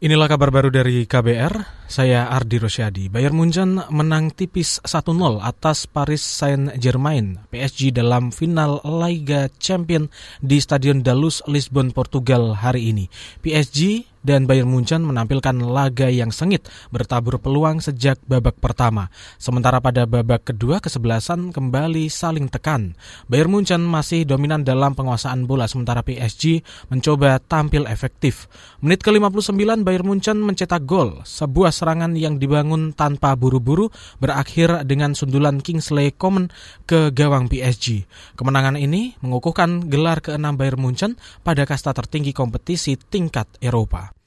[0.00, 3.12] Inilah kabar baru dari KBR, saya Ardi Rosyadi.
[3.12, 5.12] Bayern Munchen menang tipis 1-0
[5.44, 10.08] atas Paris Saint-Germain PSG dalam final Liga Champion
[10.40, 13.12] di Stadion Dalus, Lisbon, Portugal hari ini.
[13.44, 19.08] PSG dan Bayern Munchen menampilkan laga yang sengit bertabur peluang sejak babak pertama.
[19.40, 22.94] Sementara pada babak kedua kesebelasan kembali saling tekan.
[23.26, 26.60] Bayern Munchen masih dominan dalam penguasaan bola sementara PSG
[26.92, 28.46] mencoba tampil efektif.
[28.84, 33.88] Menit ke-59 Bayern Munchen mencetak gol, sebuah serangan yang dibangun tanpa buru-buru
[34.20, 36.52] berakhir dengan sundulan Kingsley Coman
[36.84, 38.04] ke gawang PSG.
[38.36, 44.19] Kemenangan ini mengukuhkan gelar ke-6 Bayern Munchen pada kasta tertinggi kompetisi tingkat Eropa.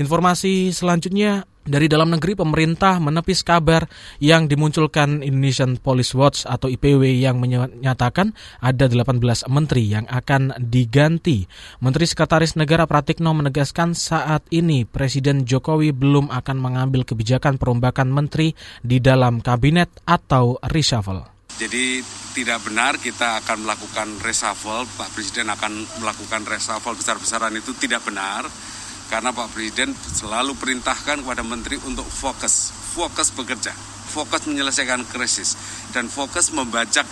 [0.00, 3.84] Informasi selanjutnya dari dalam negeri pemerintah menepis kabar
[4.16, 8.32] yang dimunculkan Indonesian Police Watch atau IPW yang menyatakan
[8.64, 9.20] ada 18
[9.52, 11.44] menteri yang akan diganti.
[11.84, 18.56] Menteri Sekretaris Negara Pratikno menegaskan saat ini Presiden Jokowi belum akan mengambil kebijakan perombakan menteri
[18.80, 21.28] di dalam kabinet atau reshuffle.
[21.60, 22.00] Jadi
[22.32, 28.48] tidak benar kita akan melakukan reshuffle, Pak Presiden akan melakukan reshuffle besar-besaran itu tidak benar
[29.10, 33.74] karena Pak Presiden selalu perintahkan kepada menteri untuk fokus, fokus bekerja,
[34.14, 35.58] fokus menyelesaikan krisis,
[35.90, 37.04] dan fokus membajak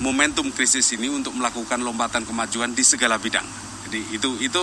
[0.00, 3.44] momentum krisis ini untuk melakukan lompatan kemajuan di segala bidang.
[3.84, 4.62] Jadi itu itu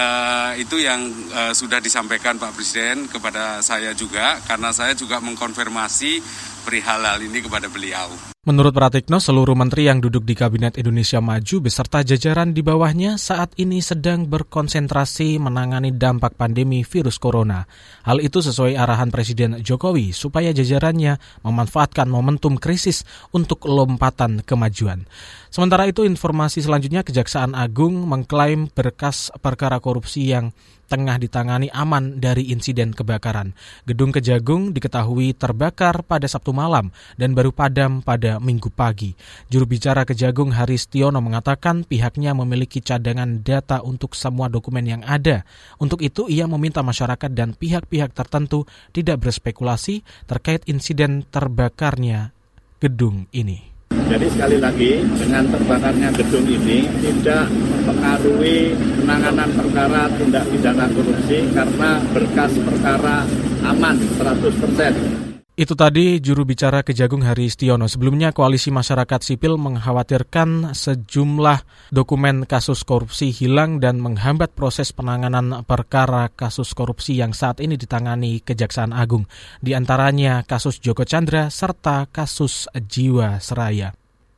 [0.00, 1.04] uh, itu yang
[1.36, 6.24] uh, sudah disampaikan Pak Presiden kepada saya juga, karena saya juga mengkonfirmasi
[6.64, 8.37] perihal hal ini kepada beliau.
[8.48, 13.52] Menurut Pratikno, seluruh menteri yang duduk di Kabinet Indonesia Maju beserta jajaran di bawahnya saat
[13.60, 17.68] ini sedang berkonsentrasi menangani dampak pandemi virus corona.
[18.08, 23.04] Hal itu sesuai arahan Presiden Jokowi supaya jajarannya memanfaatkan momentum krisis
[23.36, 25.04] untuk lompatan kemajuan.
[25.52, 30.56] Sementara itu, informasi selanjutnya Kejaksaan Agung mengklaim berkas perkara korupsi yang
[30.88, 33.52] tengah ditangani aman dari insiden kebakaran.
[33.84, 39.12] Gedung Kejagung diketahui terbakar pada Sabtu malam dan baru padam pada Minggu pagi.
[39.46, 45.44] Juru bicara Kejagung Haris Tiono mengatakan pihaknya memiliki cadangan data untuk semua dokumen yang ada.
[45.76, 52.32] Untuk itu ia meminta masyarakat dan pihak-pihak tertentu tidak berspekulasi terkait insiden terbakarnya
[52.78, 53.68] gedung ini.
[54.08, 61.90] Jadi sekali lagi dengan terbakarnya gedung ini tidak mempengaruhi penanganan perkara tindak pidana korupsi karena
[62.16, 63.28] berkas perkara
[63.68, 65.27] aman 100%.
[65.58, 67.90] Itu tadi juru bicara Kejagung Hari Istiono.
[67.90, 76.30] Sebelumnya Koalisi Masyarakat Sipil mengkhawatirkan sejumlah dokumen kasus korupsi hilang dan menghambat proses penanganan perkara
[76.30, 79.26] kasus korupsi yang saat ini ditangani Kejaksaan Agung.
[79.58, 83.90] Di antaranya kasus Joko Chandra serta kasus Jiwa Seraya.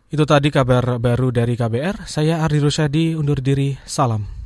[0.09, 2.09] Itu tadi kabar baru dari KBR.
[2.09, 3.77] Saya Ardi Rusyadi undur diri.
[3.85, 4.40] Salam.